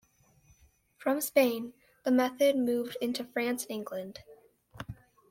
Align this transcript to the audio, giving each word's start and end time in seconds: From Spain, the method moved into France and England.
From 0.97 1.21
Spain, 1.21 1.73
the 2.05 2.09
method 2.11 2.55
moved 2.57 2.97
into 3.01 3.23
France 3.23 3.65
and 3.65 3.69
England. 3.75 4.21